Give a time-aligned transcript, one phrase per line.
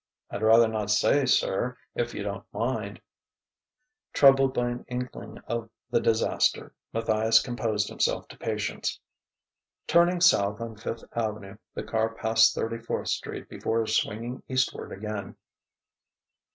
[0.31, 2.99] "I'd rather not say, sir, if you don't mind."
[4.13, 8.99] Troubled by an inkling of the disaster, Matthias composed himself to patience.
[9.85, 15.35] Turning south on Fifth Avenue, the car passed Thirty fourth Street before swinging eastward again.